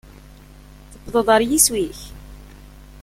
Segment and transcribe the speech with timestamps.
[0.91, 1.99] Tewwḍeḍ ɣer yiswi-k?